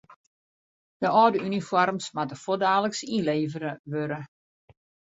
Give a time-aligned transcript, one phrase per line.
[1.01, 4.19] De âlde unifoarms moatte fuortdaliks ynlevere wurde.